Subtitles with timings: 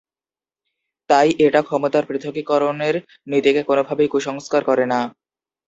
[1.09, 2.95] তাই, এটা ক্ষমতার পৃথকীকরণের
[3.27, 4.99] নীতিকে কোনোভাবেই কুসংস্কার করে না।